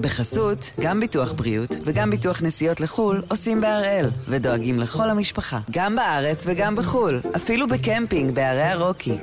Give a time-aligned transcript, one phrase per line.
[0.00, 6.44] בחסות, גם ביטוח בריאות וגם ביטוח נסיעות לחו"ל עושים בהראל, ודואגים לכל המשפחה, גם בארץ
[6.46, 9.18] וגם בחו"ל, אפילו בקמפינג בערי הרוקי.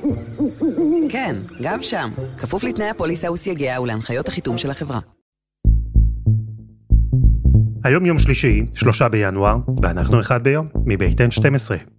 [1.10, 5.00] כן, גם שם, כפוף לתנאי הפוליסה וסייגיה ולהנחיות החיתום של החברה.
[7.84, 11.97] היום יום שלישי, שלושה בינואר, ואנחנו אחד ביום, מבית N12.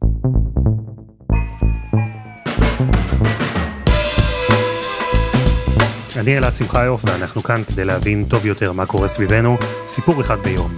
[6.19, 9.57] אני אלעד שמחיוף, ואנחנו כאן כדי להבין טוב יותר מה קורה סביבנו,
[9.87, 10.71] סיפור אחד ביום,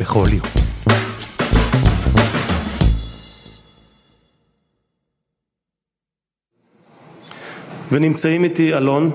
[0.00, 0.46] בכל יום.
[7.92, 9.10] ונמצאים איתי אלון,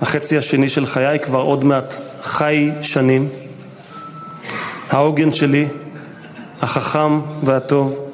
[0.00, 3.28] החצי השני של חיי, כבר עוד מעט חי שנים.
[4.90, 5.68] העוגן שלי,
[6.60, 8.08] החכם והטוב,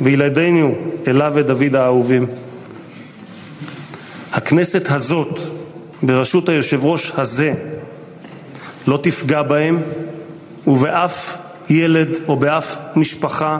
[0.00, 0.74] וילדינו,
[1.06, 2.26] אלה ודוד האהובים.
[4.32, 5.61] הכנסת הזאת,
[6.02, 7.52] בראשות היושב ראש הזה,
[8.86, 9.82] לא תפגע בהם
[10.66, 11.36] ובאף
[11.70, 13.58] ילד או באף משפחה,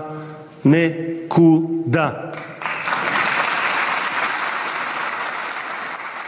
[0.65, 2.11] נקודה.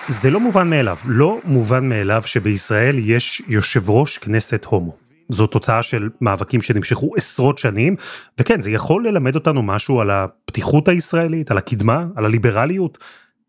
[0.08, 4.96] זה לא מובן מאליו, לא מובן מאליו שבישראל יש יושב ראש כנסת הומו.
[5.28, 7.96] זו תוצאה של מאבקים שנמשכו עשרות שנים,
[8.38, 12.98] וכן, זה יכול ללמד אותנו משהו על הפתיחות הישראלית, על הקדמה, על הליברליות,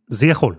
[0.08, 0.56] זה יכול.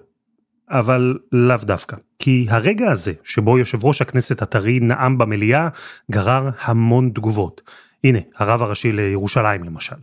[0.69, 1.97] אבל לאו דווקא.
[2.19, 5.69] כי הרגע הזה, שבו יושב ראש הכנסת הטרי נאם במליאה,
[6.11, 7.63] גרר המון תגובות.
[8.05, 9.97] הנה, הרב הראשי לירושלים למשל.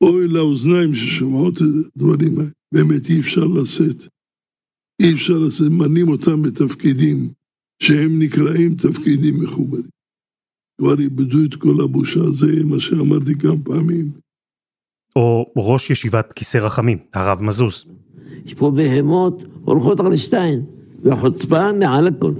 [0.00, 1.62] אוי לאוזניים ששומעות את
[1.96, 4.08] הדברים האלה, באמת אי אפשר לשאת.
[5.02, 7.30] אי אפשר לשאת, מנים אותם בתפקידים
[7.82, 9.90] שהם נקראים תפקידים מכובדים.
[10.80, 14.12] כבר איבדו את כל הבושה, זה מה שאמרתי כמה פעמים.
[15.16, 17.86] או ראש ישיבת כיסא רחמים, הרב מזוז.
[18.46, 20.60] יש פה בהמות הולכות על שתיים,
[21.02, 22.32] והחוצפה מעל הכל.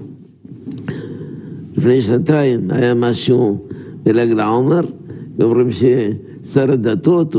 [1.77, 3.59] לפני שנתיים היה משהו
[4.03, 4.81] בל"ג לעומר,
[5.39, 7.37] ואומרים ששר הדתות,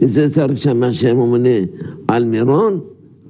[0.00, 1.58] זה שר שם שממונה
[2.08, 2.80] על מירון,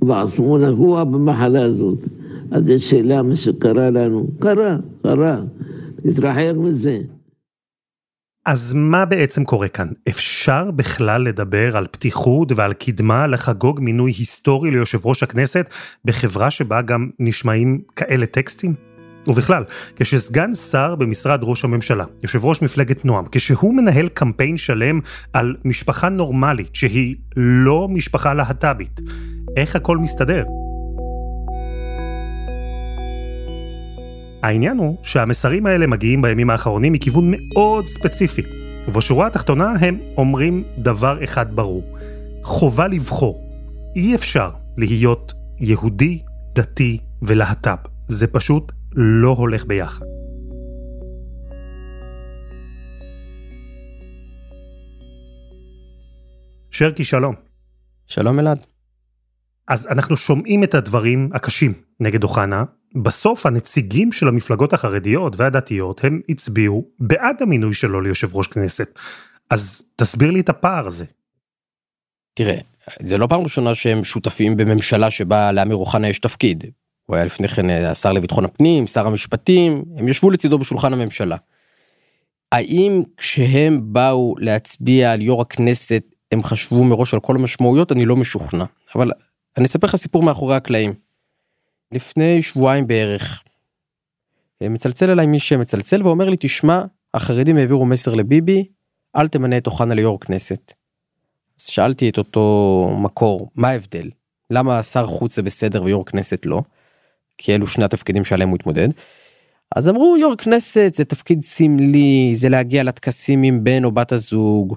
[0.02, 2.08] ועצמו נגוע במחלה הזאת.
[2.50, 5.42] אז יש שאלה מה שקרה לנו, קרה, קרה.
[6.04, 7.00] להתרחק מזה.
[8.46, 9.88] אז מה בעצם קורה כאן?
[10.08, 15.66] אפשר בכלל לדבר על פתיחות ועל קדמה לחגוג מינוי היסטורי ליושב ראש הכנסת
[16.04, 18.74] בחברה שבה גם נשמעים כאלה טקסטים?
[19.26, 19.64] ובכלל,
[19.96, 25.00] כשסגן שר במשרד ראש הממשלה, יושב ראש מפלגת נועם, כשהוא מנהל קמפיין שלם
[25.32, 29.00] על משפחה נורמלית שהיא לא משפחה להט"בית,
[29.56, 30.44] איך הכל מסתדר?
[34.42, 38.42] העניין הוא שהמסרים האלה מגיעים בימים האחרונים מכיוון מאוד ספציפי,
[38.88, 41.96] ובשורה התחתונה הם אומרים דבר אחד ברור,
[42.42, 43.52] חובה לבחור.
[43.96, 46.22] אי אפשר להיות יהודי,
[46.54, 47.76] דתי ולהט"ב.
[48.08, 50.06] זה פשוט לא הולך ביחד.
[56.70, 57.34] שרקי, שלום.
[58.06, 58.58] שלום אלעד.
[59.68, 62.64] אז אנחנו שומעים את הדברים הקשים נגד אוחנה,
[62.94, 68.98] בסוף הנציגים של המפלגות החרדיות והדתיות הם הצביעו בעד המינוי שלו ליושב ראש כנסת.
[69.50, 71.04] אז תסביר לי את הפער הזה.
[72.34, 72.58] תראה,
[73.02, 76.64] זה לא פעם ראשונה שהם שותפים בממשלה שבה לאמיר אוחנה יש תפקיד.
[77.06, 81.36] הוא היה לפני כן אה, השר לביטחון הפנים, שר המשפטים, הם ישבו לצידו בשולחן הממשלה.
[82.52, 87.92] האם כשהם באו להצביע על יו"ר הכנסת הם חשבו מראש על כל המשמעויות?
[87.92, 88.64] אני לא משוכנע.
[88.94, 89.10] אבל
[89.56, 90.92] אני אספר לך סיפור מאחורי הקלעים.
[91.92, 93.42] לפני שבועיים בערך.
[94.62, 96.82] מצלצל אליי מי שמצלצל ואומר לי תשמע
[97.14, 98.68] החרדים העבירו מסר לביבי
[99.16, 100.72] אל תמנה את אוחנה ליו"ר כנסת.
[101.60, 104.10] אז שאלתי את אותו מקור מה ההבדל
[104.50, 106.62] למה שר חוץ זה בסדר ויו"ר כנסת לא.
[107.38, 108.88] כי אלו שני התפקידים שעליהם הוא התמודד.
[109.76, 114.76] אז אמרו יו"ר כנסת זה תפקיד סמלי זה להגיע לטקסים עם בן או בת הזוג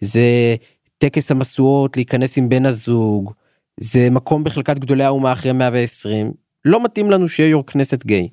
[0.00, 0.56] זה
[0.98, 3.32] טקס המשואות להיכנס עם בן הזוג
[3.80, 6.32] זה מקום בחלקת גדולי האומה אחרי 120
[6.66, 8.28] לא מתאים לנו שיהיה יו"ר כנסת גיי.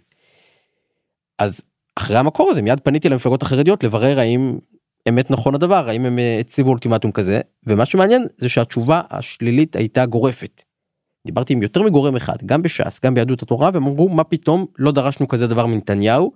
[1.40, 1.62] אז
[1.96, 4.58] אחרי המקור הזה מיד פניתי למפלגות החרדיות לברר האם
[5.10, 10.06] אמת נכון הדבר האם הם אה, הציבו אולטימטום כזה ומה שמעניין זה שהתשובה השלילית הייתה
[10.06, 10.64] גורפת.
[11.26, 14.92] דיברתי עם יותר מגורם אחד גם בש"ס גם ביהדות התורה והם אמרו מה פתאום לא
[14.92, 16.32] דרשנו כזה דבר מנתניהו.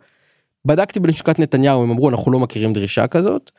[0.66, 3.52] בדקתי בלשכת נתניהו הם אמרו אנחנו לא מכירים דרישה כזאת.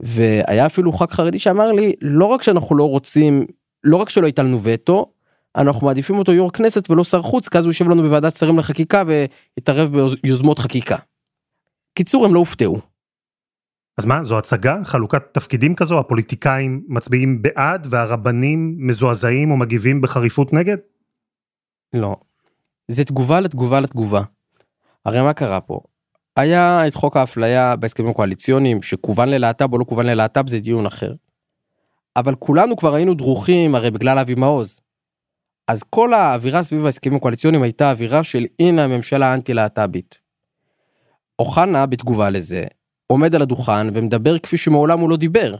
[0.00, 3.46] והיה אפילו ח"כ חרדי שאמר לי לא רק שאנחנו לא רוצים
[3.84, 5.12] לא רק שלא הייתה לנו וטו
[5.56, 8.58] אנחנו מעדיפים אותו יו"ר כנסת ולא שר חוץ כי אז הוא יושב לנו בוועדת שרים
[8.58, 9.90] לחקיקה ויתערב
[10.22, 10.96] ביוזמות חקיקה.
[11.94, 12.80] קיצור הם לא הופתעו.
[13.98, 20.52] אז מה זו הצגה חלוקת תפקידים כזו הפוליטיקאים מצביעים בעד והרבנים מזועזעים או מגיבים בחריפות
[20.52, 20.76] נגד?
[21.92, 22.16] לא.
[22.88, 24.22] זה תגובה לתגובה לתגובה.
[25.04, 25.80] הרי מה קרה פה?
[26.36, 31.14] היה את חוק האפליה בהסכמים הקואליציוניים שכוון ללהט"ב או לא כוון ללהט"ב זה דיון אחר.
[32.16, 34.80] אבל כולנו כבר היינו דרוכים הרי בגלל אבי מעוז.
[35.72, 40.18] אז כל האווירה סביב ההסכמים הקואליציוניים הייתה אווירה של הנה הממשלה האנטי להט"בית.
[41.38, 42.64] אוחנה בתגובה לזה
[43.06, 45.56] עומד על הדוכן ומדבר כפי שמעולם הוא לא דיבר.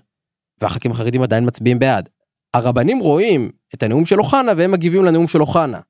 [0.60, 2.08] והח"כים החרדים עדיין מצביעים בעד.
[2.54, 5.80] הרבנים רואים את הנאום של אוחנה והם מגיבים לנאום של אוחנה.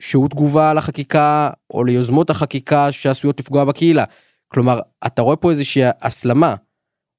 [0.00, 4.04] שהוא תגובה לחקיקה או ליוזמות החקיקה שעשויות לפגוע בקהילה.
[4.48, 6.54] כלומר, אתה רואה פה איזושהי הסלמה.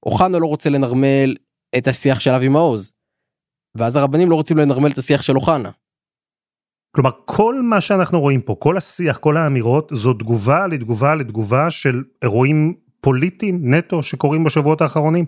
[0.06, 1.36] אוחנה לא רוצה לנרמל
[1.78, 2.92] את השיח של אבי מעוז.
[3.76, 5.72] ואז הרבנים לא רוצים לנרמל את השיח של אוחנה.
[6.98, 12.04] כלומר, כל מה שאנחנו רואים פה, כל השיח, כל האמירות, זו תגובה לתגובה לתגובה של
[12.22, 15.26] אירועים פוליטיים נטו שקורים בשבועות האחרונים.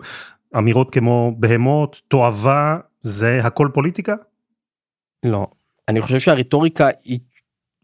[0.58, 4.14] אמירות כמו בהמות, תועבה, זה הכל פוליטיקה?
[5.24, 5.46] לא.
[5.88, 7.20] אני חושב שהרטוריקה היא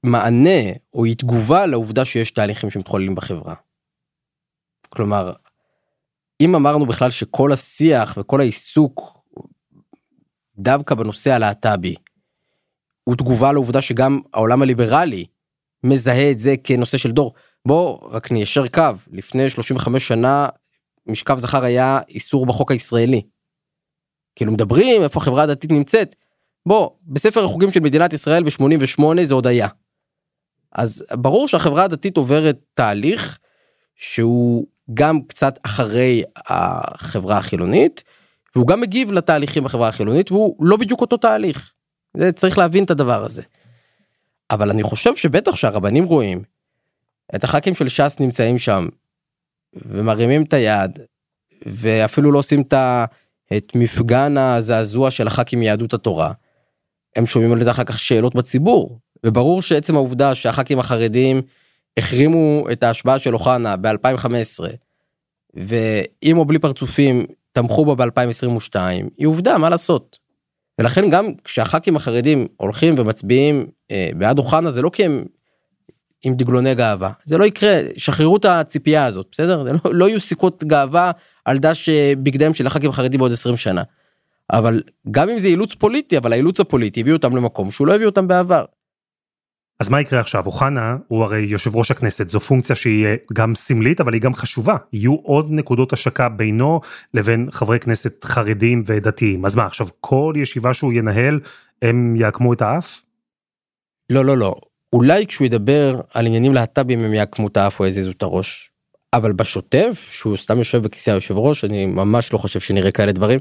[0.02, 3.54] מענה או היא תגובה לעובדה שיש תהליכים שמתחוללים בחברה.
[4.88, 5.32] כלומר,
[6.40, 9.22] אם אמרנו בכלל שכל השיח וכל העיסוק
[10.58, 11.94] דווקא בנושא הלהט"בי
[13.08, 15.26] הוא תגובה לעובדה שגם העולם הליברלי
[15.84, 17.34] מזהה את זה כנושא של דור.
[17.66, 18.82] בוא רק ניישר קו
[19.12, 20.48] לפני 35 שנה
[21.06, 23.22] משכב זכר היה איסור בחוק הישראלי.
[24.36, 26.14] כאילו מדברים איפה החברה הדתית נמצאת.
[26.66, 29.68] בוא בספר החוגים של מדינת ישראל ב-88 זה עוד היה.
[30.72, 33.38] אז ברור שהחברה הדתית עוברת תהליך
[33.94, 38.04] שהוא גם קצת אחרי החברה החילונית
[38.54, 41.72] והוא גם מגיב לתהליכים בחברה החילונית והוא לא בדיוק אותו תהליך.
[42.18, 43.42] זה צריך להבין את הדבר הזה.
[44.50, 46.42] אבל אני חושב שבטח שהרבנים רואים
[47.34, 48.86] את הח"כים של ש"ס נמצאים שם
[49.74, 50.98] ומרימים את היד
[51.66, 52.62] ואפילו לא עושים
[53.56, 56.32] את מפגן הזעזוע של הח"כים מיהדות התורה.
[57.16, 61.42] הם שומעים על זה אחר כך שאלות בציבור וברור שעצם העובדה שהח"כים החרדים
[61.96, 64.64] החרימו את ההשבעה של אוחנה ב-2015
[65.54, 68.76] ועם או בלי פרצופים תמכו בה ב-2022
[69.18, 70.25] היא עובדה מה לעשות.
[70.78, 75.24] ולכן גם כשהח"כים החרדים הולכים ומצביעים אה, בעד אוחנה זה לא כי הם
[76.22, 80.64] עם דגלוני גאווה זה לא יקרה שחררו את הציפייה הזאת בסדר לא, לא יהיו סיכות
[80.64, 81.10] גאווה
[81.44, 83.82] על דש אה, בגדיהם של הח"כים החרדים בעוד 20 שנה.
[84.52, 88.06] אבל גם אם זה אילוץ פוליטי אבל האילוץ הפוליטי הביא אותם למקום שהוא לא הביא
[88.06, 88.64] אותם בעבר.
[89.80, 90.46] אז מה יקרה עכשיו?
[90.46, 94.76] אוחנה הוא הרי יושב ראש הכנסת, זו פונקציה שהיא גם סמלית אבל היא גם חשובה.
[94.92, 96.80] יהיו עוד נקודות השקה בינו
[97.14, 99.44] לבין חברי כנסת חרדים ודתיים.
[99.44, 101.40] אז מה עכשיו כל ישיבה שהוא ינהל
[101.82, 103.02] הם יעקמו את האף?
[104.10, 104.54] לא לא לא.
[104.92, 108.70] אולי כשהוא ידבר על עניינים להט"בים הם יעקמו את האף או יזיזו את הראש.
[109.12, 113.40] אבל בשוטף שהוא סתם יושב בכיסא היושב ראש אני ממש לא חושב שנראה כאלה דברים.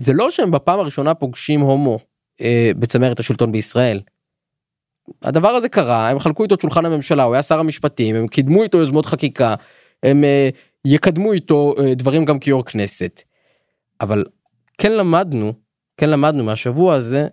[0.00, 1.98] זה לא שהם בפעם הראשונה פוגשים הומו
[2.40, 4.00] אה, בצמרת השלטון בישראל.
[5.22, 8.62] הדבר הזה קרה הם חלקו איתו את שולחן הממשלה הוא היה שר המשפטים הם קידמו
[8.62, 9.54] איתו יוזמות חקיקה
[10.02, 13.22] הם uh, יקדמו איתו uh, דברים גם כיו"ר כנסת.
[14.00, 14.24] אבל
[14.78, 15.52] כן למדנו
[15.96, 17.28] כן למדנו מהשבוע הזה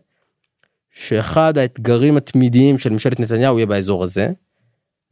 [0.92, 4.28] שאחד האתגרים התמידיים של ממשלת נתניהו יהיה באזור הזה.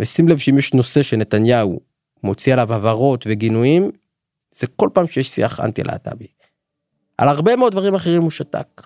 [0.01, 1.79] ושים לב שאם יש נושא שנתניהו
[2.23, 3.91] מוציא עליו הבהרות וגינויים
[4.51, 6.27] זה כל פעם שיש שיח אנטי להט"בי.
[7.17, 8.81] על הרבה מאוד דברים אחרים הוא שתק.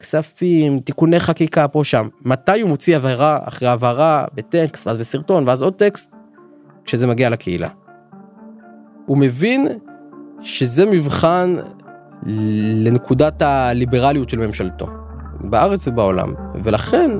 [0.00, 2.08] כספים, תיקוני חקיקה פה שם.
[2.24, 6.14] מתי הוא מוציא הבהרה אחרי הבהרה בטקסט, ואז בסרטון, ואז עוד טקסט,
[6.84, 7.68] כשזה מגיע לקהילה.
[9.06, 9.68] הוא מבין
[10.40, 11.56] שזה מבחן
[12.84, 14.86] לנקודת הליברליות של ממשלתו,
[15.40, 17.10] בארץ ובעולם, ולכן,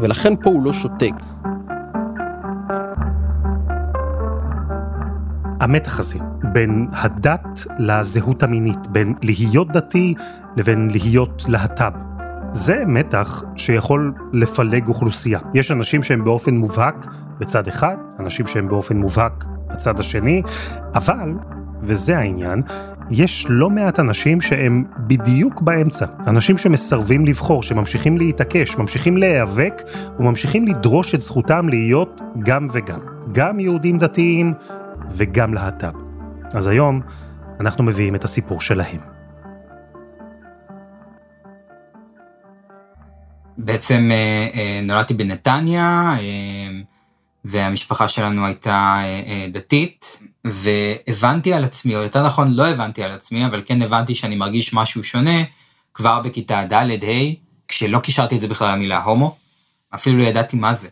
[0.00, 1.14] ולכן פה הוא לא שותק.
[5.60, 6.18] המתח הזה
[6.52, 10.14] בין הדת לזהות המינית, בין להיות דתי
[10.56, 11.92] לבין להיות להט"ב.
[12.52, 15.38] זה מתח שיכול לפלג אוכלוסייה.
[15.54, 17.06] יש אנשים שהם באופן מובהק
[17.38, 20.42] בצד אחד, אנשים שהם באופן מובהק בצד השני,
[20.94, 21.32] אבל,
[21.82, 22.62] וזה העניין,
[23.10, 26.06] יש לא מעט אנשים שהם בדיוק באמצע.
[26.26, 29.82] אנשים שמסרבים לבחור, שממשיכים להתעקש, ממשיכים להיאבק
[30.18, 33.00] וממשיכים לדרוש את זכותם להיות גם וגם.
[33.32, 34.54] גם יהודים דתיים
[35.08, 35.92] וגם להט"ב.
[36.54, 37.00] אז היום
[37.60, 39.00] אנחנו מביאים את הסיפור שלהם.
[43.64, 46.80] בעצם אה, אה, נולדתי בנתניה, אה,
[47.44, 48.96] והמשפחה שלנו הייתה
[49.52, 54.36] דתית, והבנתי על עצמי, או יותר נכון לא הבנתי על עצמי, אבל כן הבנתי שאני
[54.36, 55.42] מרגיש משהו שונה
[55.94, 57.34] כבר בכיתה ד'-ה',
[57.68, 59.36] כשלא קישרתי את זה בכלל למילה הומו,
[59.94, 60.88] אפילו לא ידעתי מה זה.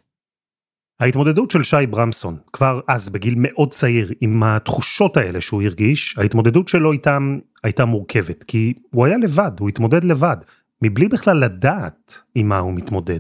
[1.00, 6.68] ההתמודדות של שי ברמסון, כבר אז בגיל מאוד צעיר, עם התחושות האלה שהוא הרגיש, ההתמודדות
[6.68, 10.36] שלו איתם הייתה מורכבת, כי הוא היה לבד, הוא התמודד לבד,
[10.82, 13.18] מבלי בכלל לדעת עם מה הוא מתמודד.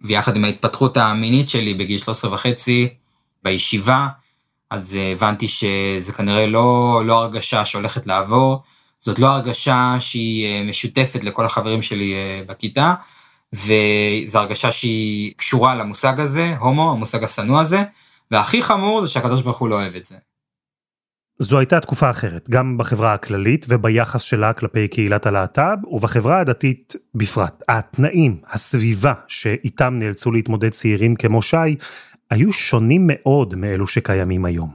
[0.00, 2.88] ויחד עם ההתפתחות המינית שלי בגיל 13 וחצי,
[3.42, 4.08] בישיבה,
[4.70, 8.62] אז הבנתי שזה כנראה לא, לא הרגשה שהולכת לעבור,
[8.98, 12.14] זאת לא הרגשה שהיא משותפת לכל החברים שלי
[12.46, 12.94] בכיתה,
[13.52, 17.82] וזו הרגשה שהיא קשורה למושג הזה, הומו, המושג השנוא הזה,
[18.30, 20.16] והכי חמור זה שהקדוש ברוך הוא לא אוהב את זה.
[21.38, 27.62] זו הייתה תקופה אחרת, גם בחברה הכללית וביחס שלה כלפי קהילת הלהט"ב, ובחברה הדתית בפרט.
[27.68, 31.56] התנאים, הסביבה שאיתם נאלצו להתמודד צעירים כמו שי,
[32.30, 34.74] היו שונים מאוד מאלו שקיימים היום.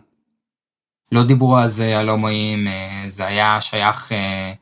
[1.11, 4.53] לא דיברו זה על הומואים, אה, זה היה שייך אה,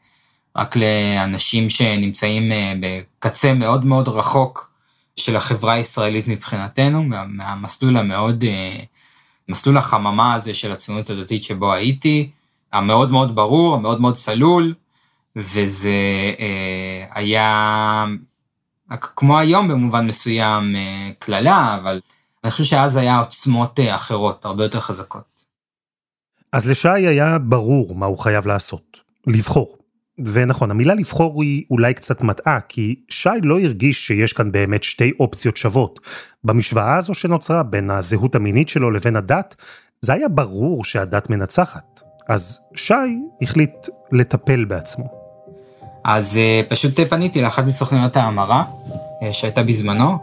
[0.56, 4.72] רק לאנשים שנמצאים אה, בקצה מאוד מאוד רחוק
[5.16, 8.44] של החברה הישראלית מבחינתנו, מהמסלול המאוד,
[9.50, 12.30] מסלול החממה הזה של הציונות הדתית שבו הייתי,
[12.74, 14.74] המאוד מאוד ברור, המאוד מאוד צלול,
[15.36, 15.92] וזה
[17.12, 18.06] היה
[18.90, 20.76] כמו היום במובן מסוים
[21.20, 22.02] קללה, אבל
[22.44, 25.46] אני חושב שאז היה עוצמות אחרות, הרבה יותר חזקות.
[26.52, 29.78] אז לשי היה ברור מה הוא חייב לעשות, לבחור.
[30.20, 35.12] ונכון, המילה לבחור היא אולי קצת מטעה, כי שי לא הרגיש שיש כאן באמת שתי
[35.20, 36.00] אופציות שוות.
[36.44, 39.56] במשוואה הזו שנוצרה בין הזהות המינית שלו לבין הדת,
[40.02, 42.02] זה היה ברור שהדת מנצחת.
[42.30, 42.94] אז שי
[43.42, 45.06] החליט לטפל בעצמו.
[46.06, 48.64] אז אה, פשוט פניתי לאחת מסוכניות ההמרה
[49.24, 50.18] אה, שהייתה בזמנו,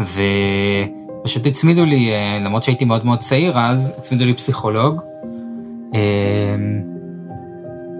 [0.00, 5.00] ופשוט הצמידו לי, אה, למרות שהייתי מאוד מאוד צעיר אז, הצמידו לי פסיכולוג.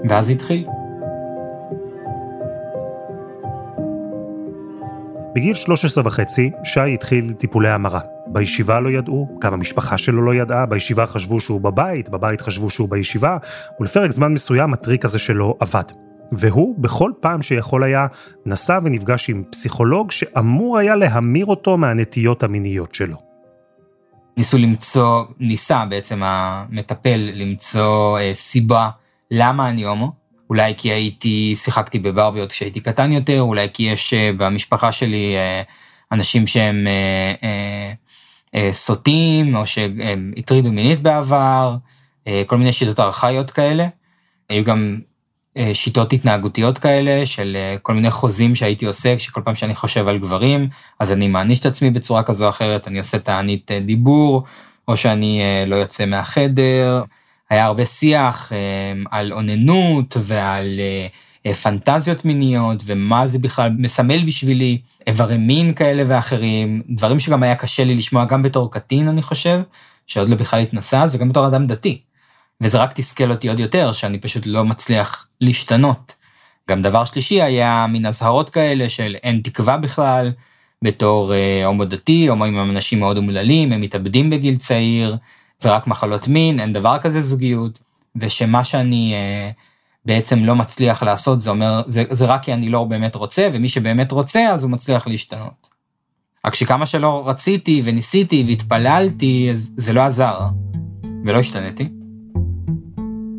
[0.09, 0.67] ואז התחיל.
[5.35, 8.01] בגיל 13 וחצי, שי התחיל טיפולי המרה.
[8.27, 12.89] בישיבה לא ידעו, גם המשפחה שלו לא ידעה, בישיבה חשבו שהוא בבית, בבית חשבו שהוא
[12.89, 13.37] בישיבה,
[13.81, 15.85] ולפרק זמן מסוים הטריק הזה שלו עבד.
[16.33, 18.07] והוא, בכל פעם שיכול היה,
[18.47, 23.17] נסע ונפגש עם פסיכולוג שאמור היה להמיר אותו מהנטיות המיניות שלו.
[24.37, 28.91] ניסו למצוא, ניסה בעצם המטפל למצוא אה, סיבה
[29.31, 30.22] למה אני הומו.
[30.53, 35.63] אולי כי הייתי, שיחקתי בברביות כשהייתי קטן יותר, אולי כי יש אה, במשפחה שלי אה,
[36.13, 36.87] אנשים שהם
[38.55, 41.77] אה, סוטים, או שהם הטרידו מינית בעבר,
[42.47, 43.87] כל מיני שיטות ארכאיות כאלה.
[44.49, 45.01] היו גם
[45.73, 50.69] שיטות התנהגותיות כאלה של כל מיני חוזים שהייתי עושה, שכל פעם שאני חושב על גברים,
[51.01, 54.43] אז אני מעניש את עצמי בצורה כזו או אחרת, אני עושה תענית דיבור,
[54.89, 57.03] או שאני לא יוצא מהחדר.
[57.53, 58.53] היה הרבה שיח
[59.11, 60.81] על אוננות ועל
[61.63, 67.85] פנטזיות מיניות, ומה זה בכלל מסמל בשבילי, איברי מין כאלה ואחרים, דברים שגם היה קשה
[67.85, 69.61] לי לשמוע גם בתור קטין, אני חושב,
[70.07, 72.03] שעוד לא בכלל התנסה, וגם בתור אדם דתי.
[72.61, 76.15] וזה רק תסכל אותי עוד יותר, שאני פשוט לא מצליח להשתנות.
[76.71, 80.33] גם דבר שלישי היה מין אזהרות כאלה של אין תקווה בכלל,
[80.83, 85.17] בתור אה, הומו דתי, הומואים הם אנשים מאוד אומללים, הם מתאבדים בגיל צעיר,
[85.62, 87.81] זה רק מחלות מין, אין דבר כזה זוגיות,
[88.16, 89.50] ושמה שאני אה,
[90.04, 93.69] בעצם לא מצליח לעשות, זה אומר, זה, זה רק כי אני לא באמת רוצה, ומי
[93.69, 95.69] שבאמת רוצה, אז הוא מצליח להשתנות.
[96.45, 100.40] רק שכמה שלא רציתי וניסיתי והתפללתי, אז זה לא עזר,
[101.25, 101.88] ולא השתניתי.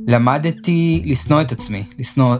[0.08, 2.36] למדתי לשנוא את עצמי, לשנוא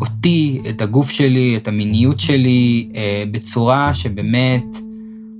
[0.00, 4.64] אותי, את הגוף שלי, את המיניות שלי, אה, בצורה שבאמת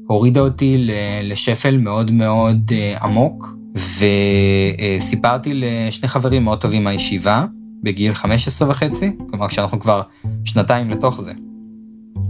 [0.06, 0.86] הורידה אותי
[1.22, 7.44] לשפל מאוד מאוד אה, עמוק, וסיפרתי לשני חברים מאוד טובים מהישיבה,
[7.82, 10.02] בגיל 15 וחצי, כלומר כשאנחנו כבר
[10.44, 11.32] שנתיים לתוך זה.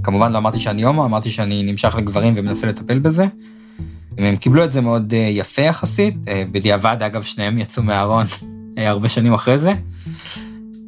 [0.03, 3.27] כמובן לא אמרתי שאני הומו, אמרתי שאני נמשך לגברים ומנסה לטפל בזה.
[4.19, 6.17] הם קיבלו את זה מאוד אה, יפה יחסית,
[6.53, 8.27] בדיעבד אגב שניהם יצאו מהארון
[8.79, 9.75] אה, הרבה שנים אחרי זה.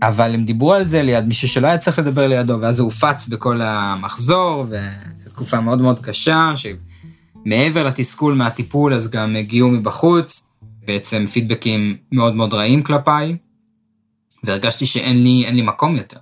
[0.03, 3.29] אבל הם דיברו על זה ליד מישהו שלא היה צריך לדבר לידו, ואז זה הופץ
[3.29, 4.67] בכל המחזור,
[5.27, 6.53] ותקופה מאוד מאוד קשה,
[7.45, 10.43] שמעבר לתסכול מהטיפול, אז גם הגיעו מבחוץ,
[10.87, 13.37] בעצם פידבקים מאוד מאוד רעים כלפיי,
[14.45, 16.19] והרגשתי שאין לי, לי מקום יותר.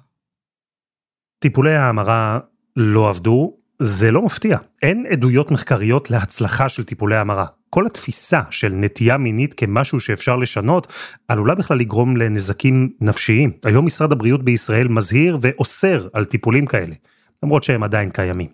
[1.39, 2.39] טיפולי ההמרה
[2.77, 4.59] לא עבדו, זה לא מפתיע.
[4.83, 7.47] אין עדויות מחקריות להצלחה של טיפולי המרה.
[7.71, 10.93] כל התפיסה של נטייה מינית כמשהו שאפשר לשנות,
[11.29, 13.53] עלולה בכלל לגרום לנזקים נפשיים.
[13.65, 16.95] היום משרד הבריאות בישראל מזהיר ואוסר על טיפולים כאלה,
[17.43, 18.49] למרות שהם עדיין קיימים.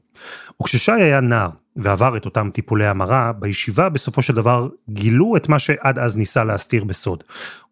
[0.62, 5.58] וכששי היה נער ועבר את אותם טיפולי המרה, בישיבה בסופו של דבר גילו את מה
[5.58, 7.24] שעד אז ניסה להסתיר בסוד.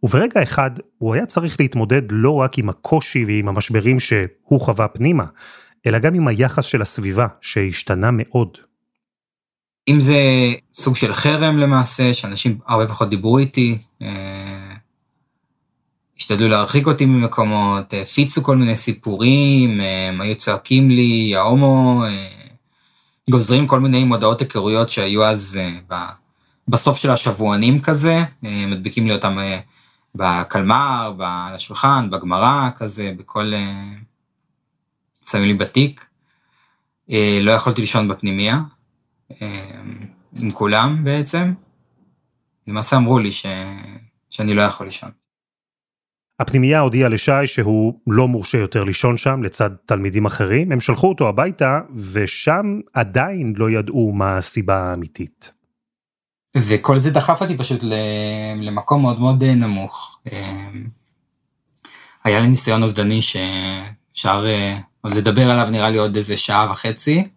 [0.03, 5.25] וברגע אחד הוא היה צריך להתמודד לא רק עם הקושי ועם המשברים שהוא חווה פנימה,
[5.87, 8.59] אלא גם עם היחס של הסביבה, שהשתנה מאוד.
[9.89, 10.17] אם זה
[10.75, 14.75] סוג של חרם למעשה, שאנשים הרבה פחות דיברו איתי, אה,
[16.19, 22.29] השתדלו להרחיק אותי ממקומות, הפיצו כל מיני סיפורים, אה, הם היו צועקים לי, ההומו, אה,
[23.31, 25.61] גוזרים כל מיני מודעות היכרויות שהיו אז
[26.69, 29.61] בסוף של השבוענים כזה, אה, מדביקים לי אותם אה,
[30.15, 33.53] בקלמר, על השולחן, בגמרא, כזה, בכל...
[35.27, 36.07] שמים לי בתיק.
[37.43, 38.61] לא יכולתי לישון בפנימייה,
[40.33, 41.55] עם כולם בעצם.
[42.67, 43.47] למעשה אמרו לי ש...
[44.31, 45.11] שאני לא יכול לישון.
[46.41, 51.29] הפנימייה הודיעה לשי שהוא לא מורשה יותר לישון שם לצד תלמידים אחרים, הם שלחו אותו
[51.29, 51.81] הביתה,
[52.13, 55.53] ושם עדיין לא ידעו מה הסיבה האמיתית.
[56.57, 57.81] וכל זה דחף אותי פשוט
[58.57, 60.19] למקום מאוד מאוד אה, נמוך.
[60.33, 60.69] אה,
[62.25, 67.29] היה לי ניסיון אובדני שאפשר אה, עוד לדבר עליו נראה לי עוד איזה שעה וחצי,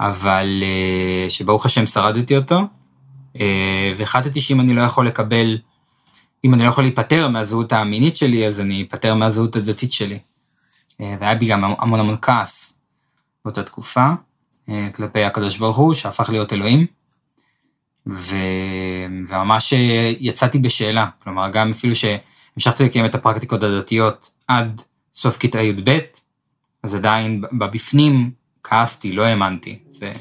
[0.00, 0.62] אבל
[1.28, 2.60] שברוך השם שרדתי אותו,
[3.96, 5.58] והחלטתי שאם אני לא יכול לקבל
[6.46, 10.18] אם אני לא יכול להיפטר מהזהות המינית שלי, אז אני אפטר מהזהות הדתית שלי.
[11.00, 12.78] אה, והיה בי גם המון המון כעס
[13.44, 14.08] באותה תקופה,
[14.68, 16.86] אה, כלפי הקדוש ברוך הוא, שהפך להיות אלוהים.
[18.08, 18.36] ו...
[19.28, 24.82] וממש אה, יצאתי בשאלה, כלומר, גם אפילו שהמשכתי לקיים את הפרקטיקות הדתיות עד
[25.14, 25.98] סוף כיתה י"ב,
[26.82, 28.30] אז עדיין בבפנים
[28.64, 29.78] כעסתי, לא האמנתי.
[30.00, 30.12] ו...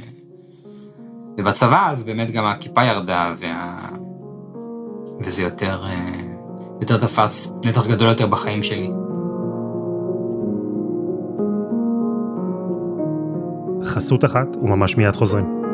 [1.38, 4.05] ובצבא אז באמת גם הכיפה ירדה, וה...
[5.22, 6.10] וזה יותר, אה,
[6.82, 8.92] יותר תפס נתח גדול יותר בחיים שלי.
[13.84, 15.65] חסות אחת וממש מיד חוזרים.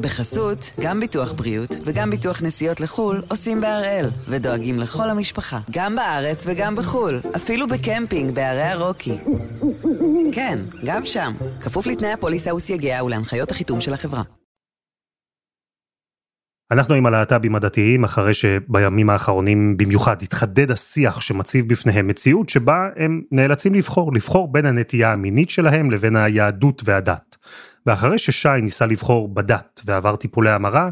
[0.00, 6.44] בחסות, גם ביטוח בריאות וגם ביטוח נסיעות לחו"ל עושים בהראל, ודואגים לכל המשפחה, גם בארץ
[6.46, 9.18] וגם בחו"ל, אפילו בקמפינג בערי הרוקי.
[10.32, 14.22] כן, גם שם, כפוף לתנאי הפוליסה וסייגיה ולהנחיות החיתום של החברה.
[16.70, 23.22] אנחנו עם הלהט"בים הדתיים, אחרי שבימים האחרונים במיוחד התחדד השיח שמציב בפניהם מציאות שבה הם
[23.32, 27.36] נאלצים לבחור, לבחור בין הנטייה המינית שלהם לבין היהדות והדת.
[27.86, 30.90] ואחרי ששי ניסה לבחור בדת ועבר טיפולי המרה,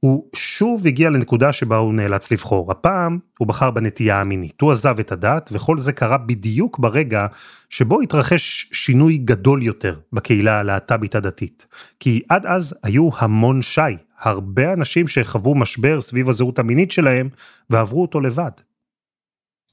[0.00, 2.72] הוא שוב הגיע לנקודה שבה הוא נאלץ לבחור.
[2.72, 4.60] הפעם הוא בחר בנטייה המינית.
[4.60, 7.26] הוא עזב את הדת, וכל זה קרה בדיוק ברגע
[7.70, 11.66] שבו התרחש שינוי גדול יותר בקהילה הלהט"בית הדתית.
[12.00, 13.80] כי עד אז היו המון שי,
[14.20, 17.28] הרבה אנשים שחוו משבר סביב הזהות המינית שלהם,
[17.70, 18.50] ועברו אותו לבד.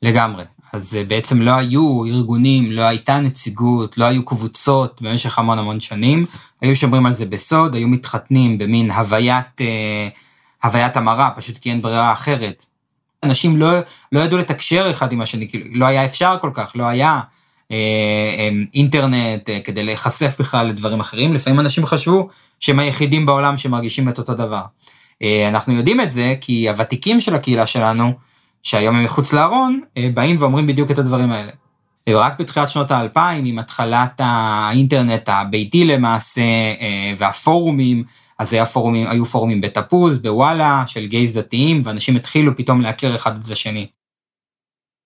[0.03, 0.43] לגמרי.
[0.73, 5.79] אז אה, בעצם לא היו ארגונים, לא הייתה נציגות, לא היו קבוצות במשך המון המון
[5.79, 6.25] שנים,
[6.61, 10.07] היו שומרים על זה בסוד, היו מתחתנים במין הוויית, אה,
[10.63, 12.65] הוויית המרה, פשוט כי אין ברירה אחרת.
[13.23, 13.71] אנשים לא,
[14.11, 17.19] לא ידעו לתקשר אחד עם השני, כאילו, לא היה אפשר כל כך, לא היה
[17.71, 17.77] אה,
[18.37, 24.09] אה, אינטרנט אה, כדי להיחשף בכלל לדברים אחרים, לפעמים אנשים חשבו שהם היחידים בעולם שמרגישים
[24.09, 24.61] את אותו דבר.
[25.21, 28.13] אה, אנחנו יודעים את זה כי הוותיקים של הקהילה שלנו,
[28.63, 31.51] שהיום הם מחוץ לארון, אה, באים ואומרים בדיוק את הדברים האלה.
[32.09, 38.03] רק בתחילת שנות האלפיים, עם התחלת האינטרנט הביתי למעשה, אה, והפורומים,
[38.39, 43.43] אז היה פורומים, היו פורומים בתפוז, בוואלה, של גייז דתיים, ואנשים התחילו פתאום להכיר אחד
[43.43, 43.87] את השני.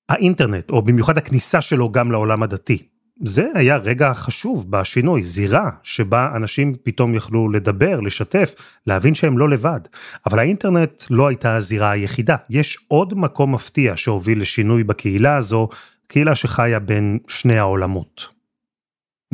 [0.10, 2.88] האינטרנט, או במיוחד הכניסה שלו גם לעולם הדתי,
[3.24, 8.56] זה היה רגע חשוב בשינוי, זירה שבה אנשים פתאום יכלו לדבר, לשתף,
[8.88, 9.80] להבין שהם לא לבד.
[10.26, 12.36] אבל האינטרנט לא הייתה הזירה היחידה.
[12.50, 15.70] יש עוד מקום מפתיע שהוביל לשינוי בקהילה הזו,
[16.08, 18.28] קהילה שחיה בין שני העולמות.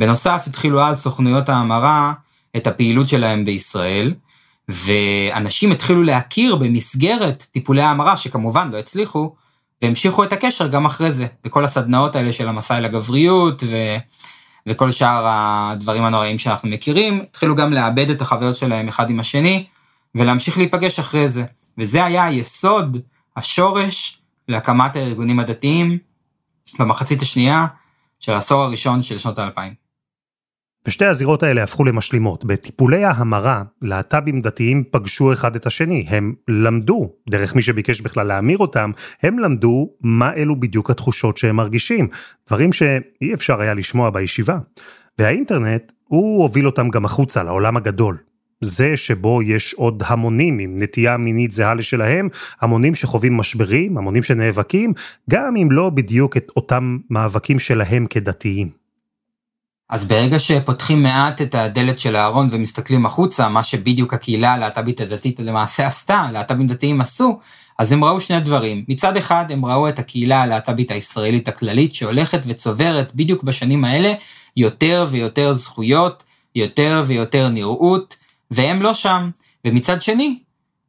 [0.00, 2.12] בנוסף, התחילו אז סוכנויות ההמרה
[2.56, 4.14] את הפעילות שלהם בישראל,
[4.68, 9.34] ואנשים התחילו להכיר במסגרת טיפולי ההמרה, שכמובן לא הצליחו,
[9.82, 13.96] והמשיכו את הקשר גם אחרי זה, בכל הסדנאות האלה של המסע אל הגבריות ו...
[14.68, 19.66] וכל שאר הדברים הנוראים שאנחנו מכירים, התחילו גם לאבד את החוויות שלהם אחד עם השני,
[20.14, 21.44] ולהמשיך להיפגש אחרי זה.
[21.78, 22.98] וזה היה היסוד,
[23.36, 25.98] השורש, להקמת הארגונים הדתיים
[26.78, 27.66] במחצית השנייה
[28.20, 29.83] של העשור הראשון של שנות האלפיים.
[30.88, 32.44] ושתי הזירות האלה הפכו למשלימות.
[32.44, 38.58] בטיפולי ההמרה, להט"בים דתיים פגשו אחד את השני, הם למדו, דרך מי שביקש בכלל להמיר
[38.58, 38.90] אותם,
[39.22, 42.08] הם למדו מה אלו בדיוק התחושות שהם מרגישים,
[42.46, 44.58] דברים שאי אפשר היה לשמוע בישיבה.
[45.18, 48.16] והאינטרנט, הוא הוביל אותם גם החוצה, לעולם הגדול.
[48.60, 52.28] זה שבו יש עוד המונים עם נטייה מינית זהה לשלהם,
[52.60, 54.92] המונים שחווים משברים, המונים שנאבקים,
[55.30, 58.83] גם אם לא בדיוק את אותם מאבקים שלהם כדתיים.
[59.94, 65.40] אז ברגע שפותחים מעט את הדלת של הארון ומסתכלים החוצה, מה שבדיוק הקהילה הלהט"בית הדתית
[65.40, 67.38] למעשה עשתה, להט"בים דתיים עשו,
[67.78, 68.84] אז הם ראו שני דברים.
[68.88, 74.12] מצד אחד, הם ראו את הקהילה הלהט"בית הישראלית הכללית, שהולכת וצוברת בדיוק בשנים האלה
[74.56, 76.22] יותר ויותר זכויות,
[76.54, 78.16] יותר ויותר נראות,
[78.50, 79.30] והם לא שם.
[79.64, 80.38] ומצד שני,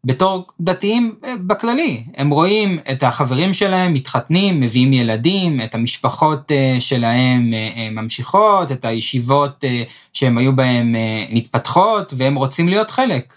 [0.05, 2.03] בתור דתיים אה, בכללי.
[2.15, 8.85] הם רואים את החברים שלהם מתחתנים, מביאים ילדים, את המשפחות אה, שלהם אה, ממשיכות, את
[8.85, 9.63] הישיבות
[10.13, 10.95] שהם היו בהם
[11.31, 13.33] מתפתחות, והם רוצים להיות חלק.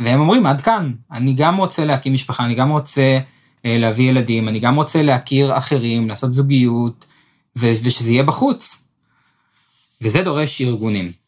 [0.00, 3.18] והם אומרים, עד כאן, אני גם רוצה להקים משפחה, אני גם רוצה
[3.64, 7.04] להביא ילדים, אני גם רוצה להכיר אחרים, לעשות זוגיות,
[7.56, 8.88] ושזה יהיה בחוץ.
[10.02, 11.25] וזה דורש ארגונים.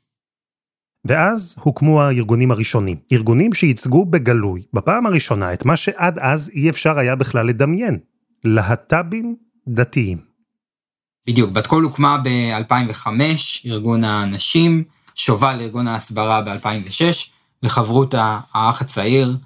[1.08, 6.98] ואז הוקמו הארגונים הראשונים, ארגונים שייצגו בגלוי, בפעם הראשונה, את מה שעד אז אי אפשר
[6.98, 7.98] היה בכלל לדמיין,
[8.44, 9.36] להט"בים
[9.68, 10.18] דתיים.
[11.26, 13.06] בדיוק, בת קול הוקמה ב-2005,
[13.66, 17.02] ארגון הנשים, שובל ארגון ההסברה ב-2006,
[17.62, 19.36] וחברותה האח הצעיר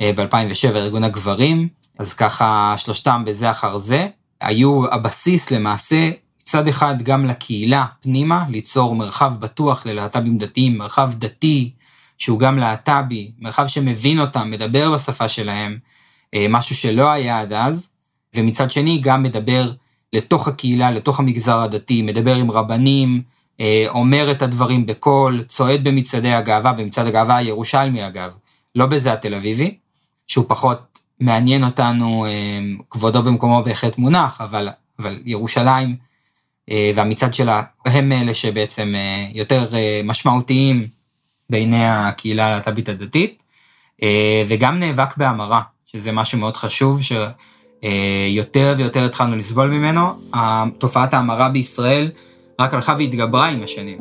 [0.00, 4.08] אה, ב-2007, ארגון הגברים, אז ככה שלושתם בזה אחר זה,
[4.40, 6.10] היו הבסיס למעשה
[6.50, 11.70] מצד אחד גם לקהילה פנימה, ליצור מרחב בטוח ללהט"בים דתיים, מרחב דתי
[12.18, 15.78] שהוא גם להט"בי, מרחב שמבין אותם, מדבר בשפה שלהם,
[16.34, 17.90] אה, משהו שלא היה עד אז,
[18.34, 19.72] ומצד שני גם מדבר
[20.12, 23.22] לתוך הקהילה, לתוך המגזר הדתי, מדבר עם רבנים,
[23.60, 28.30] אה, אומר את הדברים בקול, צועד במצעדי הגאווה, במצעד הגאווה הירושלמי אגב,
[28.74, 29.76] לא בזה התל אביבי,
[30.28, 32.30] שהוא פחות מעניין אותנו, אה,
[32.90, 36.09] כבודו במקומו בהחלט מונח, אבל, אבל ירושלים
[36.94, 40.86] והמצעד שלה הם אלה שבעצם אה, יותר אה, משמעותיים
[41.50, 43.42] בעיני הקהילה הלהט"בית הדתית,
[44.48, 50.08] וגם נאבק בהמרה, שזה משהו מאוד חשוב, שיותר ויותר התחלנו לסבול ממנו.
[50.78, 52.10] תופעת ההמרה בישראל
[52.60, 53.98] רק הלכה והתגברה עם השנים.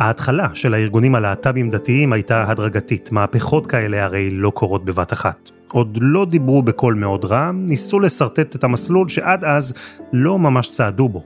[0.00, 5.50] ההתחלה של הארגונים הלהט"בים דתיים הייתה הדרגתית, מהפכות כאלה הרי לא קורות בבת אחת.
[5.74, 9.74] עוד לא דיברו בקול מאוד רם, ניסו לשרטט את המסלול שעד אז
[10.12, 11.22] לא ממש צעדו בו.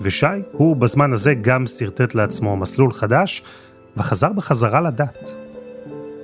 [0.00, 3.42] ושי, הוא בזמן הזה גם שרטט לעצמו מסלול חדש,
[3.96, 5.34] וחזר בחזרה לדת.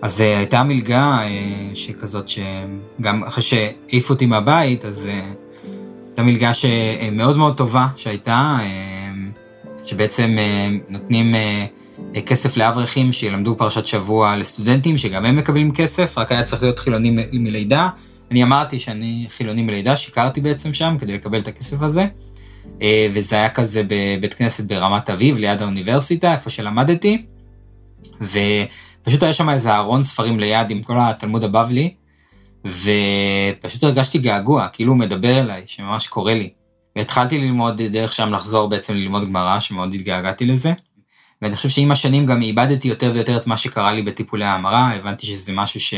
[0.02, 5.66] אז uh, הייתה מלגה uh, שכזאת, שגם אחרי שהעיפו אותי מהבית, אז uh,
[6.08, 8.58] הייתה מלגה שמאוד מאוד טובה שהייתה,
[9.84, 10.36] שבעצם
[10.88, 11.34] נותנים...
[12.14, 16.78] Uh, כסף לאברכים שילמדו פרשת שבוע לסטודנטים, שגם הם מקבלים כסף, רק היה צריך להיות
[16.78, 17.88] חילוני מלידה.
[18.30, 22.06] אני אמרתי שאני חילוני מלידה, שיקרתי בעצם שם כדי לקבל את הכסף הזה.
[22.82, 27.26] אה, וזה היה כזה בבית כנסת ברמת אביב, ליד האוניברסיטה, איפה שלמדתי.
[28.20, 31.94] ופשוט היה שם איזה ארון ספרים ליד עם כל התלמוד הבבלי,
[32.64, 36.50] ופשוט הרגשתי געגוע, כאילו הוא מדבר אליי, שממש קורה לי.
[36.96, 40.72] והתחלתי ללמוד דרך שם לחזור בעצם ללמוד גמרא, שמאוד התגעגעתי לזה.
[41.42, 45.26] ואני חושב שעם השנים גם איבדתי יותר ויותר את מה שקרה לי בטיפולי ההמרה, הבנתי
[45.26, 45.94] שזה משהו ש...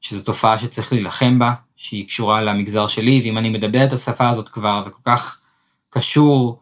[0.00, 4.48] שזו תופעה שצריך להילחם בה, שהיא קשורה למגזר שלי, ואם אני מדבר את השפה הזאת
[4.48, 5.40] כבר וכל כך
[5.90, 6.60] קשור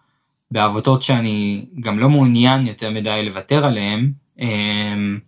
[0.50, 5.18] בעבותות שאני גם לא מעוניין יותר מדי לוותר עליהם, אמ,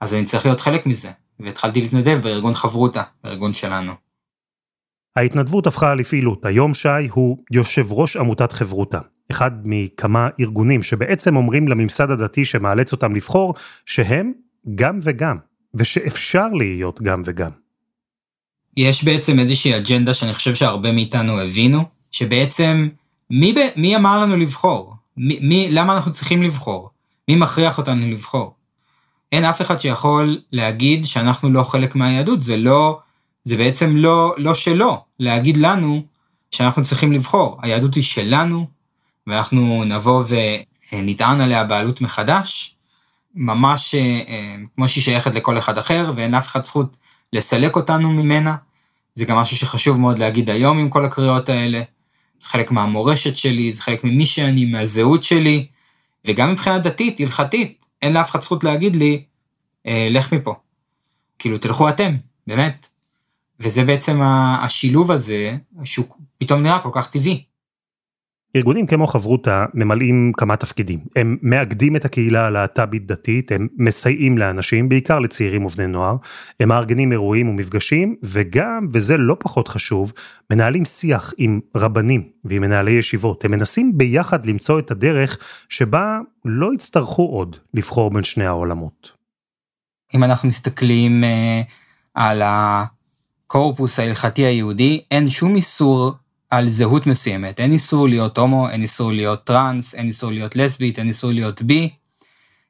[0.00, 3.92] אז אני צריך להיות חלק מזה, והתחלתי להתנדב בארגון חברותה, בארגון שלנו.
[5.16, 6.46] ההתנדבות הפכה לפעילות.
[6.46, 9.00] היום שי הוא יושב ראש עמותת חברותה.
[9.30, 13.54] אחד מכמה ארגונים שבעצם אומרים לממסד הדתי שמאלץ אותם לבחור,
[13.86, 14.32] שהם
[14.74, 15.36] גם וגם,
[15.74, 17.50] ושאפשר להיות גם וגם.
[18.76, 22.88] יש בעצם איזושהי אג'נדה שאני חושב שהרבה מאיתנו הבינו, שבעצם
[23.30, 24.94] מי, מי אמר לנו לבחור?
[25.16, 26.90] מי, מי, למה אנחנו צריכים לבחור?
[27.28, 28.54] מי מכריח אותנו לבחור?
[29.32, 32.98] אין אף אחד שיכול להגיד שאנחנו לא חלק מהיהדות, זה לא,
[33.44, 36.02] זה בעצם לא, לא שלו, להגיד לנו
[36.50, 37.58] שאנחנו צריכים לבחור.
[37.62, 38.66] היהדות היא שלנו,
[39.28, 40.24] ואנחנו נבוא
[40.92, 42.74] ונטען עליה בעלות מחדש,
[43.34, 46.96] ממש אה, כמו שהיא שייכת לכל אחד אחר, ואין לאף אחד זכות
[47.32, 48.56] לסלק אותנו ממנה.
[49.14, 51.82] זה גם משהו שחשוב מאוד להגיד היום עם כל הקריאות האלה.
[52.40, 55.66] זה חלק מהמורשת שלי, זה חלק ממי שאני, מהזהות שלי,
[56.24, 59.22] וגם מבחינה דתית, הלכתית, אין לאף אחד זכות להגיד לי,
[59.86, 60.54] אה, לך מפה.
[61.38, 62.86] כאילו, תלכו אתם, באמת.
[63.60, 66.06] וזה בעצם השילוב הזה, שהוא
[66.38, 67.47] פתאום נראה כל כך טבעי.
[68.58, 71.00] ארגונים כמו חברותה ממלאים כמה תפקידים.
[71.16, 76.16] הם מאגדים את הקהילה הלהט"בית דתית, הם מסייעים לאנשים, בעיקר לצעירים ובני נוער,
[76.60, 80.12] הם מארגנים אירועים ומפגשים, וגם, וזה לא פחות חשוב,
[80.50, 83.44] מנהלים שיח עם רבנים ועם מנהלי ישיבות.
[83.44, 89.12] הם מנסים ביחד למצוא את הדרך שבה לא יצטרכו עוד לבחור בין שני העולמות.
[90.14, 91.66] אם אנחנו מסתכלים uh,
[92.14, 96.14] על הקורפוס ההלכתי היהודי, אין שום איסור
[96.50, 100.98] על זהות מסוימת, אין איסור להיות הומו, אין איסור להיות טראנס, אין איסור להיות לסבית,
[100.98, 101.90] אין איסור להיות בי.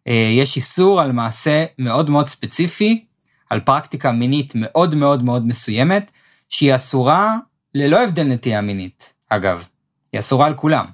[0.08, 3.04] אה, יש איסור על מעשה מאוד מאוד ספציפי,
[3.50, 6.10] על פרקטיקה מינית מאוד מאוד מאוד מסוימת,
[6.48, 7.36] שהיא אסורה
[7.74, 9.66] ללא הבדל נטייה מינית, אגב,
[10.12, 10.84] היא אסורה על כולם.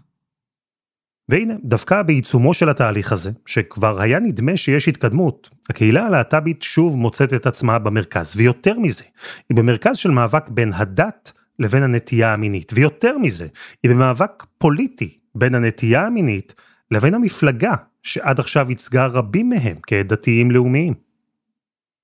[1.28, 7.34] והנה, דווקא בעיצומו של התהליך הזה, שכבר היה נדמה שיש התקדמות, הקהילה הלהט"בית שוב מוצאת
[7.34, 9.04] את עצמה במרכז, ויותר מזה,
[9.48, 13.46] היא במרכז של מאבק בין הדת לבין הנטייה המינית, ויותר מזה,
[13.82, 16.54] היא במאבק פוליטי בין הנטייה המינית
[16.90, 20.94] לבין המפלגה, שעד עכשיו ייצגה רבים מהם כדתיים לאומיים.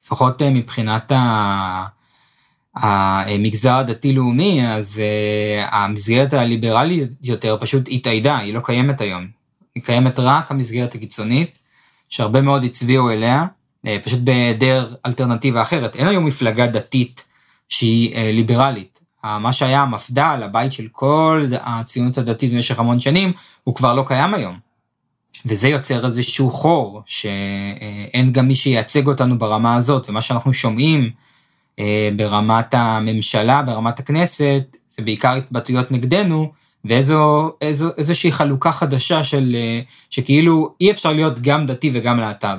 [0.04, 1.12] לפחות אה, מבחינת
[2.74, 9.26] המגזר הדתי-לאומי, אז uh, המסגרת הליברלית יותר פשוט התאיידה, היא לא קיימת היום.
[9.74, 11.58] היא קיימת רק המסגרת הקיצונית,
[12.08, 13.46] שהרבה מאוד הצביעו אליה,
[14.04, 15.96] פשוט בהיעדר אלטרנטיבה אחרת.
[15.96, 17.24] אין היום מפלגה דתית
[17.68, 18.99] שהיא ליברלית.
[19.24, 23.32] מה שהיה המפד"ל, הבית של כל הציונות הדתית במשך המון שנים,
[23.64, 24.58] הוא כבר לא קיים היום.
[25.46, 31.10] וזה יוצר איזשהו חור, שאין גם מי שייצג אותנו ברמה הזאת, ומה שאנחנו שומעים,
[31.78, 36.52] אה, ברמת הממשלה, ברמת הכנסת, זה בעיקר התבטאויות נגדנו,
[36.84, 39.80] ואיזו איזו, איזושהי חלוקה חדשה של אה,
[40.10, 42.58] שכאילו אי אפשר להיות גם דתי וגם להט"ב,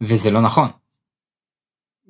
[0.00, 0.68] וזה לא נכון.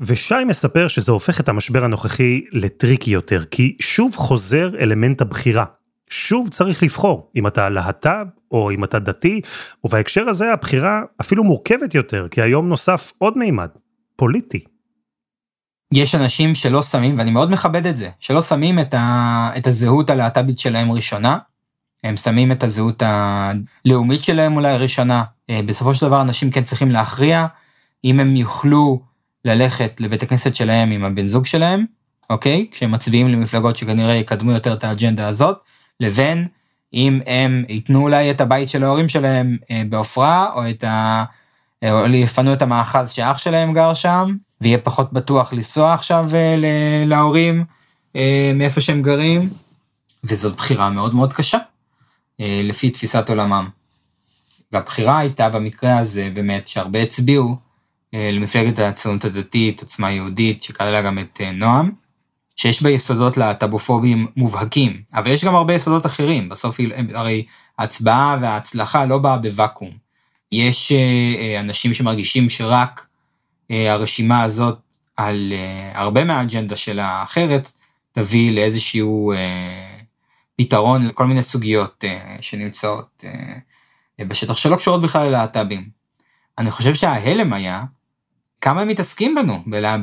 [0.02, 5.64] ושי מספר שזה הופך את המשבר הנוכחי לטריקי יותר, כי שוב חוזר אלמנט הבחירה.
[6.10, 9.40] שוב צריך לבחור אם אתה להט"ב או אם אתה דתי,
[9.84, 13.68] ובהקשר הזה הבחירה אפילו מורכבת יותר, כי היום נוסף עוד מימד,
[14.16, 14.64] פוליטי.
[15.94, 20.10] יש אנשים שלא שמים, ואני מאוד מכבד את זה, שלא שמים את, ה, את הזהות
[20.10, 21.38] הלהט"בית שלהם ראשונה,
[22.04, 25.24] הם שמים את הזהות הלאומית שלהם אולי ראשונה.
[25.50, 27.46] אה, בסופו של דבר אנשים כן צריכים להכריע
[28.04, 29.11] אם הם יוכלו
[29.44, 31.84] ללכת לבית הכנסת שלהם עם הבן זוג שלהם,
[32.30, 32.66] אוקיי?
[32.70, 35.58] כשהם מצביעים למפלגות שכנראה יקדמו יותר את האג'נדה הזאת,
[36.00, 36.48] לבין
[36.94, 41.24] אם הם ייתנו אולי את הבית של ההורים שלהם אה, בעופרה, או את ה...
[41.90, 47.64] או יפנו את המאחז שאח שלהם גר שם, ויהיה פחות בטוח לנסוע עכשיו אה, להורים
[48.16, 49.48] אה, מאיפה שהם גרים,
[50.24, 51.58] וזאת בחירה מאוד מאוד קשה,
[52.40, 53.68] אה, לפי תפיסת עולמם.
[54.72, 57.56] והבחירה הייתה במקרה הזה באמת שהרבה הצביעו
[58.12, 61.90] למפלגת הציונות הדתית, עוצמה יהודית, שכללה גם את נועם,
[62.56, 66.80] שיש בה יסודות להט"בופובים מובהקים, אבל יש גם הרבה יסודות אחרים, בסוף
[67.14, 67.44] הרי
[67.78, 69.90] ההצבעה וההצלחה לא באה בוואקום.
[70.52, 70.92] יש
[71.60, 73.06] אנשים שמרגישים שרק
[73.72, 74.78] אה, הרשימה הזאת
[75.16, 77.72] על אה, הרבה מהאג'נדה של האחרת,
[78.12, 79.98] תביא לאיזשהו אה,
[80.56, 82.04] פתרון לכל מיני סוגיות
[82.40, 83.24] שנמצאות
[84.20, 85.88] בשטח שלא קשורות בכלל ללהט"בים.
[86.58, 87.84] אני חושב שההלם היה
[88.62, 89.96] כמה הם מתעסקים בנו בלה,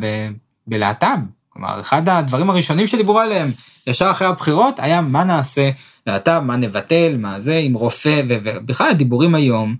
[0.67, 1.19] בלהט"ב.
[1.49, 3.51] כלומר, אחד הדברים הראשונים שדיברו עליהם
[3.87, 5.69] ישר אחרי הבחירות היה מה נעשה
[6.07, 9.75] להט"ב, מה נבטל, מה זה, עם רופא, ובכלל הדיבורים היום,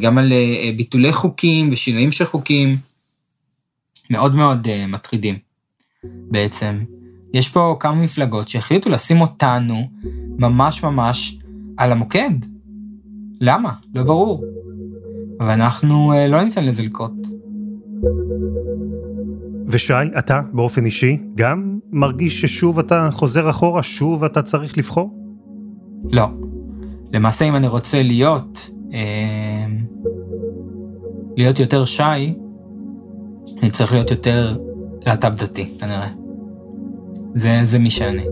[0.00, 0.32] גם על
[0.76, 2.76] ביטולי חוקים ושינויים של חוקים,
[4.10, 5.38] מאוד מאוד uh, מטרידים
[6.04, 6.84] בעצם.
[7.34, 9.90] יש פה כמה מפלגות שהחליטו לשים אותנו
[10.38, 11.36] ממש ממש
[11.76, 12.30] על המוקד.
[13.40, 13.72] למה?
[13.94, 14.44] לא ברור.
[15.40, 17.12] ואנחנו uh, לא ניתן לזה לקרות.
[19.68, 25.18] ושי, אתה באופן אישי גם מרגיש ששוב אתה חוזר אחורה, שוב אתה צריך לבחור?
[26.12, 26.26] לא.
[27.12, 29.66] למעשה אם אני רוצה להיות, אה,
[31.36, 32.34] להיות יותר שי,
[33.62, 34.56] אני צריך להיות יותר
[35.06, 36.08] להט"ב דתי, כנראה.
[37.34, 38.24] זה, זה מי שאני.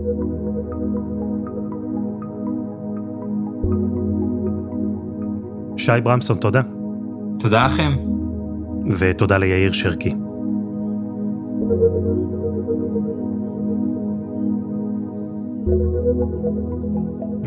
[5.77, 6.61] שי ברמסון, תודה.
[7.39, 8.06] תודה לכם.
[8.89, 10.13] ותודה ליאיר שרקי.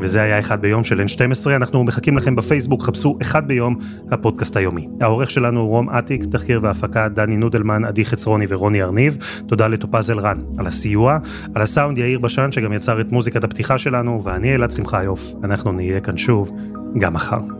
[0.00, 3.76] וזה היה אחד ביום של N12, אנחנו מחכים לכם בפייסבוק, חפשו אחד ביום,
[4.10, 4.88] הפודקאסט היומי.
[5.00, 9.16] העורך שלנו הוא רום אטיק, תחקיר והפקה דני נודלמן, עדי חצרוני ורוני ארניב.
[9.46, 11.18] תודה לטופז אלרן על הסיוע,
[11.54, 16.00] על הסאונד יאיר בשן שגם יצר את מוזיקת הפתיחה שלנו, ואני אלעד שמחיוף, אנחנו נהיה
[16.00, 16.50] כאן שוב,
[16.98, 17.59] גם מחר.